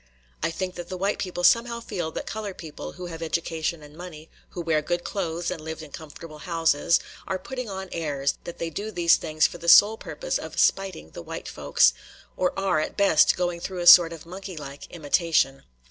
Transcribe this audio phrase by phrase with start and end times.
[0.41, 3.95] I think that the white people somehow feel that colored people who have education and
[3.95, 8.57] money, who wear good clothes and live in comfortable houses, are "putting on airs," that
[8.57, 11.93] they do these things for the sole purpose of "spiting the white folks,"
[12.35, 15.61] or are, at best, going through a sort of monkey like imitation.